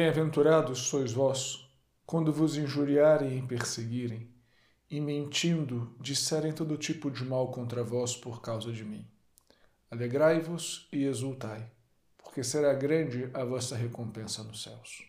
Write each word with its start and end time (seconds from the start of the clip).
Bem-aventurados 0.00 0.78
sois 0.78 1.12
vós, 1.12 1.68
quando 2.06 2.32
vos 2.32 2.56
injuriarem 2.56 3.36
e 3.36 3.42
perseguirem, 3.42 4.30
e 4.90 4.98
mentindo 4.98 5.94
disserem 6.00 6.54
todo 6.54 6.78
tipo 6.78 7.10
de 7.10 7.22
mal 7.22 7.50
contra 7.50 7.84
vós 7.84 8.16
por 8.16 8.40
causa 8.40 8.72
de 8.72 8.82
mim. 8.82 9.06
Alegrai-vos 9.90 10.88
e 10.90 11.04
exultai, 11.04 11.70
porque 12.16 12.42
será 12.42 12.72
grande 12.72 13.28
a 13.34 13.44
vossa 13.44 13.76
recompensa 13.76 14.42
nos 14.42 14.62
céus. 14.62 15.04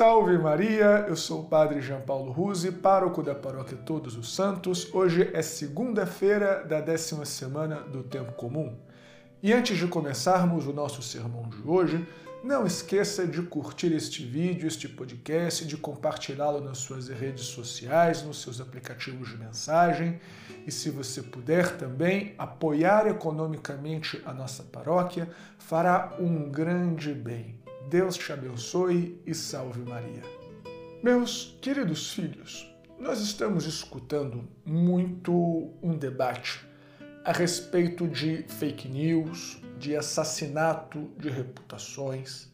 Salve 0.00 0.38
Maria, 0.38 1.04
eu 1.08 1.14
sou 1.14 1.42
o 1.42 1.44
Padre 1.44 1.82
João 1.82 2.00
Paulo 2.00 2.32
Ruse, 2.32 2.72
pároco 2.72 3.22
da 3.22 3.34
Paróquia 3.34 3.76
Todos 3.76 4.16
os 4.16 4.34
Santos. 4.34 4.88
Hoje 4.94 5.28
é 5.34 5.42
segunda-feira 5.42 6.64
da 6.64 6.80
décima 6.80 7.26
semana 7.26 7.82
do 7.82 8.02
Tempo 8.02 8.32
Comum. 8.32 8.78
E 9.42 9.52
antes 9.52 9.76
de 9.76 9.86
começarmos 9.86 10.66
o 10.66 10.72
nosso 10.72 11.02
sermão 11.02 11.50
de 11.50 11.68
hoje, 11.68 12.08
não 12.42 12.64
esqueça 12.64 13.26
de 13.26 13.42
curtir 13.42 13.92
este 13.92 14.24
vídeo, 14.24 14.66
este 14.66 14.88
podcast, 14.88 15.66
de 15.66 15.76
compartilhá-lo 15.76 16.62
nas 16.62 16.78
suas 16.78 17.08
redes 17.08 17.44
sociais, 17.44 18.22
nos 18.22 18.40
seus 18.40 18.58
aplicativos 18.58 19.28
de 19.28 19.36
mensagem. 19.36 20.18
E 20.66 20.72
se 20.72 20.88
você 20.88 21.22
puder 21.22 21.76
também 21.76 22.34
apoiar 22.38 23.06
economicamente 23.06 24.22
a 24.24 24.32
nossa 24.32 24.62
paróquia, 24.62 25.28
fará 25.58 26.16
um 26.18 26.50
grande 26.50 27.12
bem. 27.12 27.60
Deus 27.88 28.16
te 28.16 28.32
abençoe 28.32 29.20
e 29.26 29.34
salve 29.34 29.80
Maria. 29.80 30.22
Meus 31.02 31.56
queridos 31.60 32.12
filhos, 32.12 32.70
nós 32.98 33.20
estamos 33.20 33.64
escutando 33.64 34.46
muito 34.64 35.72
um 35.82 35.96
debate 35.96 36.60
a 37.24 37.32
respeito 37.32 38.06
de 38.06 38.44
fake 38.48 38.86
news, 38.86 39.60
de 39.78 39.96
assassinato 39.96 41.10
de 41.16 41.30
reputações. 41.30 42.48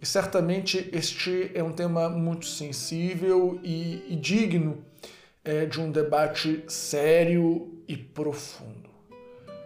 E 0.00 0.06
certamente 0.06 0.88
este 0.92 1.50
é 1.54 1.62
um 1.62 1.72
tema 1.72 2.08
muito 2.08 2.46
sensível 2.46 3.58
e, 3.62 4.04
e 4.08 4.16
digno 4.16 4.84
é, 5.42 5.64
de 5.66 5.80
um 5.80 5.90
debate 5.90 6.64
sério 6.68 7.82
e 7.88 7.96
profundo. 7.96 8.89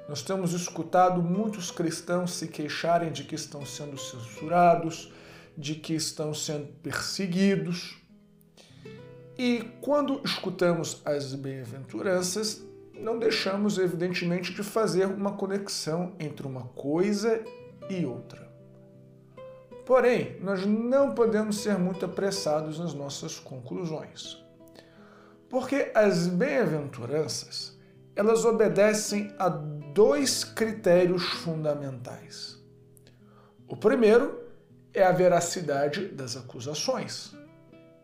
Nós 0.09 0.23
temos 0.23 0.53
escutado 0.53 1.23
muitos 1.23 1.71
cristãos 1.71 2.33
se 2.35 2.49
queixarem 2.49 3.11
de 3.11 3.25
que 3.25 3.35
estão 3.35 3.65
sendo 3.65 3.97
censurados, 3.97 5.11
de 5.57 5.75
que 5.75 5.95
estão 5.95 6.35
sendo 6.35 6.67
perseguidos. 6.83 7.97
E 9.39 9.65
quando 9.81 10.21
escutamos 10.25 11.01
as 11.05 11.35
bem-aventuranças, 11.35 12.63
não 12.93 13.19
deixamos, 13.19 13.79
evidentemente, 13.79 14.53
de 14.53 14.63
fazer 14.63 15.07
uma 15.07 15.33
conexão 15.33 16.15
entre 16.21 16.47
uma 16.47 16.65
coisa 16.69 17.43
e 17.89 18.05
outra. 18.05 18.45
Porém, 19.85 20.39
nós 20.41 20.65
não 20.65 21.15
podemos 21.15 21.59
ser 21.59 21.79
muito 21.79 22.05
apressados 22.05 22.79
nas 22.79 22.95
nossas 22.95 23.39
conclusões. 23.39 24.43
Porque 25.49 25.91
as 25.95 26.27
bem-aventuranças 26.27 27.74
elas 28.17 28.45
obedecem 28.45 29.35
a 29.39 29.49
dois 29.49 30.45
critérios 30.45 31.25
fundamentais. 31.25 32.63
O 33.67 33.77
primeiro 33.77 34.43
é 34.93 35.03
a 35.03 35.13
veracidade 35.13 36.07
das 36.09 36.37
acusações. 36.37 37.35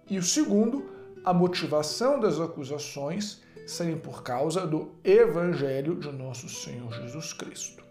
E 0.08 0.19
o 0.19 0.22
segundo, 0.22 0.91
a 1.25 1.33
motivação 1.33 2.19
das 2.19 2.41
acusações 2.41 3.42
serem 3.67 3.97
por 3.97 4.22
causa 4.22 4.67
do 4.67 4.92
Evangelho 5.05 5.94
de 5.94 6.11
nosso 6.11 6.48
Senhor 6.48 6.92
Jesus 6.92 7.33
Cristo. 7.33 7.84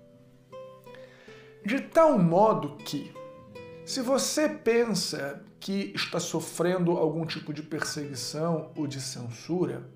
De 1.65 1.79
tal 1.79 2.17
modo 2.17 2.75
que, 2.77 3.13
se 3.85 4.01
você 4.01 4.49
pensa 4.49 5.41
que 5.59 5.93
está 5.95 6.19
sofrendo 6.19 6.91
algum 6.91 7.25
tipo 7.25 7.53
de 7.53 7.61
perseguição 7.61 8.71
ou 8.75 8.87
de 8.87 8.99
censura, 8.99 9.89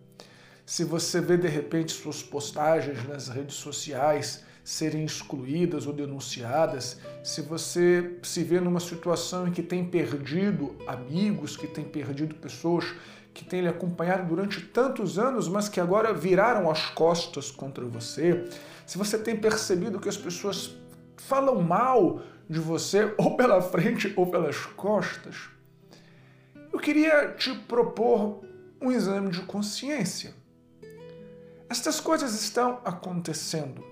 se 0.66 0.84
você 0.84 1.20
vê 1.20 1.38
de 1.38 1.48
repente 1.48 1.92
suas 1.92 2.24
postagens 2.24 3.08
nas 3.08 3.28
redes 3.28 3.56
sociais 3.56 4.44
serem 4.64 5.04
excluídas 5.04 5.86
ou 5.86 5.94
denunciadas, 5.94 7.00
se 7.22 7.42
você 7.42 8.18
se 8.24 8.44
vê 8.44 8.62
numa 8.62 8.80
situação 8.80 9.48
em 9.48 9.52
que 9.52 9.62
tem 9.62 9.86
perdido 9.86 10.76
amigos, 10.88 11.58
que 11.58 11.68
tem 11.68 11.84
perdido 11.84 12.36
pessoas 12.36 12.86
que 13.34 13.44
têm 13.44 13.62
lhe 13.62 13.68
acompanhado 13.68 14.28
durante 14.28 14.62
tantos 14.62 15.20
anos, 15.20 15.50
mas 15.50 15.68
que 15.68 15.82
agora 15.82 16.14
viraram 16.14 16.70
as 16.72 16.86
costas 16.92 17.52
contra 17.52 17.84
você, 17.86 18.46
se 18.86 18.98
você 18.98 19.18
tem 19.18 19.36
percebido 19.36 20.00
que 20.00 20.08
as 20.08 20.18
pessoas 20.18 20.76
falam 21.18 21.62
mal 21.62 22.22
de 22.50 22.60
você, 22.60 23.14
ou 23.18 23.36
pela 23.36 23.62
frente 23.62 24.14
ou 24.16 24.28
pelas 24.28 24.58
costas, 24.58 25.50
eu 26.72 26.80
queria 26.80 27.34
te 27.34 27.54
propor 27.54 28.46
um 28.82 28.92
exame 28.92 29.30
de 29.30 29.42
consciência. 29.42 30.43
Estas 31.74 32.00
coisas 32.00 32.40
estão 32.40 32.82
acontecendo. 32.86 33.84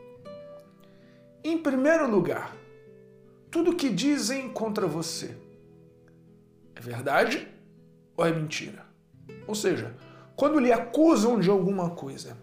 Em 1.43 1.57
primeiro 1.57 2.07
lugar, 2.07 2.55
tudo 3.49 3.75
que 3.75 3.89
dizem 3.89 4.49
contra 4.49 4.85
você 4.85 5.35
é 6.75 6.79
verdade 6.79 7.47
ou 8.15 8.23
é 8.23 8.31
mentira? 8.31 8.85
Ou 9.47 9.55
seja, 9.55 9.95
quando 10.35 10.59
lhe 10.59 10.71
acusam 10.71 11.39
de 11.39 11.49
alguma 11.49 11.89
coisa, 11.89 12.37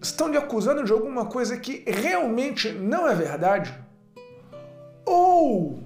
estão 0.00 0.28
lhe 0.28 0.38
acusando 0.38 0.84
de 0.84 0.92
alguma 0.92 1.26
coisa 1.26 1.58
que 1.58 1.84
realmente 1.86 2.72
não 2.72 3.06
é 3.06 3.14
verdade? 3.14 3.78
Ou 5.04 5.80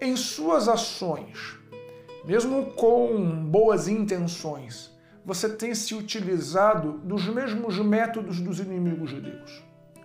em 0.00 0.16
suas 0.16 0.68
ações, 0.68 1.58
mesmo 2.24 2.72
com 2.72 3.44
boas 3.44 3.88
intenções, 3.88 4.91
você 5.24 5.48
tem 5.48 5.74
se 5.74 5.94
utilizado 5.94 6.98
dos 7.04 7.26
mesmos 7.26 7.78
métodos 7.78 8.40
dos 8.40 8.58
inimigos 8.58 9.10
de 9.10 9.20
Deus. 9.20 9.62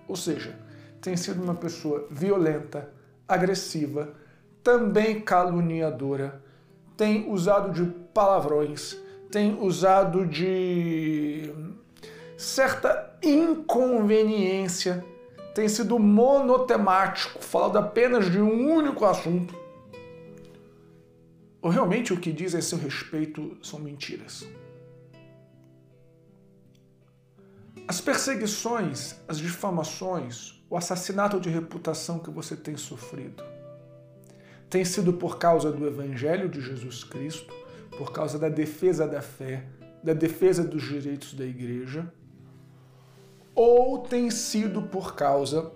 Ou 0.08 0.16
seja, 0.16 0.58
tem 1.02 1.18
sido 1.18 1.42
uma 1.42 1.56
pessoa 1.56 2.08
violenta, 2.10 2.92
agressiva, 3.28 4.14
também 4.64 5.22
caluniadora, 5.22 6.42
tem 6.96 7.32
usado 7.32 7.72
de 7.72 7.90
palavrões, 8.14 8.98
tem 9.32 9.58
usado 9.60 10.26
de 10.26 11.52
certa 12.38 13.18
inconveniência, 13.24 15.04
tem 15.54 15.68
sido 15.68 15.98
monotemático, 15.98 17.44
falado 17.44 17.78
apenas 17.78 18.32
de 18.32 18.40
um 18.40 18.72
único 18.74 19.06
assunto. 19.06 19.56
Ou 21.62 21.72
realmente 21.72 22.14
o 22.14 22.20
que 22.20 22.32
diz 22.32 22.54
a 22.54 22.62
seu 22.62 22.78
respeito 22.78 23.58
são 23.62 23.80
mentiras. 23.80 24.48
As 27.98 28.02
perseguições, 28.02 29.16
as 29.28 29.40
difamações, 29.40 30.62
o 30.70 30.78
assassinato 30.78 31.40
de 31.40 31.50
reputação 31.50 32.20
que 32.20 32.30
você 32.30 32.56
tem 32.56 32.78
sofrido 32.78 33.44
tem 34.70 34.86
sido 34.86 35.14
por 35.14 35.40
causa 35.40 35.72
do 35.72 35.88
Evangelho 35.88 36.48
de 36.48 36.62
Jesus 36.62 37.04
Cristo, 37.04 37.52
por 37.98 38.12
causa 38.12 38.38
da 38.38 38.50
defesa 38.50 39.08
da 39.08 39.20
fé, 39.20 39.66
da 40.04 40.14
defesa 40.14 40.64
dos 40.64 40.84
direitos 40.84 41.34
da 41.34 41.44
igreja, 41.44 42.14
ou 43.56 43.98
tem 44.04 44.30
sido 44.30 44.84
por 44.84 45.16
causa 45.16 45.72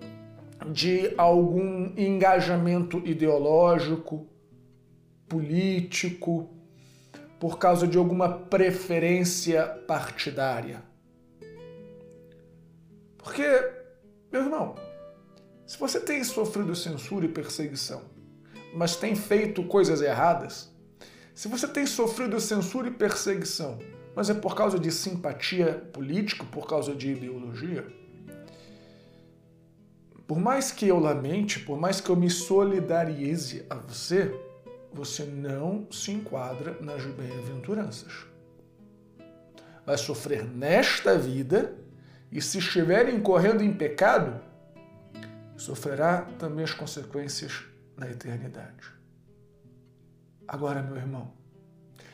de 0.70 1.12
algum 1.18 1.92
engajamento 1.96 2.98
ideológico, 3.04 4.28
político, 5.28 6.48
por 7.40 7.58
causa 7.58 7.84
de 7.84 7.98
alguma 7.98 8.28
preferência 8.28 9.66
partidária. 9.88 10.91
Porque, 13.22 13.42
meu 14.30 14.42
irmão, 14.42 14.74
se 15.66 15.78
você 15.78 16.00
tem 16.00 16.22
sofrido 16.24 16.74
censura 16.74 17.24
e 17.24 17.28
perseguição, 17.28 18.02
mas 18.74 18.96
tem 18.96 19.14
feito 19.14 19.62
coisas 19.64 20.02
erradas, 20.02 20.70
se 21.34 21.48
você 21.48 21.66
tem 21.66 21.86
sofrido 21.86 22.38
censura 22.40 22.88
e 22.88 22.90
perseguição, 22.90 23.78
mas 24.14 24.28
é 24.28 24.34
por 24.34 24.54
causa 24.54 24.78
de 24.78 24.90
simpatia 24.90 25.88
política, 25.92 26.44
por 26.44 26.66
causa 26.66 26.94
de 26.94 27.12
ideologia, 27.12 27.86
por 30.26 30.38
mais 30.38 30.70
que 30.70 30.86
eu 30.86 30.98
lamente, 30.98 31.60
por 31.60 31.78
mais 31.78 32.00
que 32.00 32.10
eu 32.10 32.16
me 32.16 32.30
solidarize 32.30 33.64
a 33.68 33.76
você, 33.76 34.34
você 34.92 35.24
não 35.24 35.86
se 35.90 36.10
enquadra 36.10 36.76
nas 36.80 37.04
bem-aventuranças. 37.04 38.26
Vai 39.84 39.98
sofrer 39.98 40.44
nesta 40.44 41.18
vida 41.18 41.74
e 42.32 42.40
se 42.40 42.58
estiver 42.58 43.10
incorrendo 43.10 43.62
em 43.62 43.72
pecado, 43.72 44.40
sofrerá 45.54 46.22
também 46.38 46.64
as 46.64 46.72
consequências 46.72 47.62
na 47.94 48.10
eternidade. 48.10 48.90
Agora, 50.48 50.82
meu 50.82 50.96
irmão, 50.96 51.30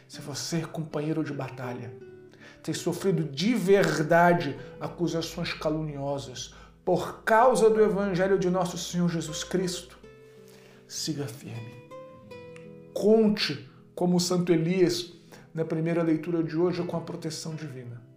se 0.08 0.20
você, 0.20 0.62
companheiro 0.62 1.22
de 1.22 1.32
batalha, 1.32 1.92
tem 2.62 2.74
sofrido 2.74 3.24
de 3.24 3.54
verdade 3.54 4.58
acusações 4.80 5.54
caluniosas, 5.54 6.52
por 6.84 7.22
causa 7.22 7.70
do 7.70 7.80
Evangelho 7.80 8.38
de 8.38 8.50
nosso 8.50 8.76
Senhor 8.76 9.08
Jesus 9.08 9.44
Cristo, 9.44 9.98
siga 10.88 11.26
firme. 11.26 11.88
Conte 12.92 13.70
como 13.94 14.16
o 14.16 14.20
Santo 14.20 14.52
Elias 14.52 15.12
na 15.54 15.64
primeira 15.64 16.02
leitura 16.02 16.42
de 16.42 16.56
hoje 16.56 16.82
com 16.82 16.96
a 16.96 17.00
proteção 17.00 17.54
divina. 17.54 18.07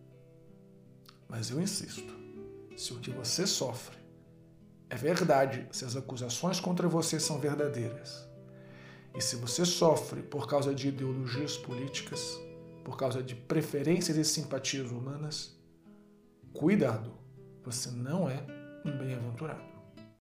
Mas 1.31 1.49
eu 1.49 1.61
insisto, 1.61 2.13
se 2.75 2.91
o 2.91 2.99
que 2.99 3.09
você 3.09 3.47
sofre 3.47 3.95
é 4.89 4.97
verdade, 4.97 5.65
se 5.71 5.85
as 5.85 5.95
acusações 5.95 6.59
contra 6.59 6.89
você 6.89 7.21
são 7.21 7.39
verdadeiras, 7.39 8.27
e 9.15 9.21
se 9.21 9.37
você 9.37 9.63
sofre 9.63 10.21
por 10.21 10.45
causa 10.45 10.75
de 10.75 10.89
ideologias 10.89 11.55
políticas, 11.55 12.37
por 12.83 12.97
causa 12.97 13.23
de 13.23 13.33
preferências 13.33 14.17
e 14.17 14.25
simpatias 14.25 14.91
humanas, 14.91 15.57
cuidado, 16.51 17.13
você 17.63 17.89
não 17.91 18.29
é 18.29 18.45
um 18.85 18.91
bem-aventurado. 18.97 19.70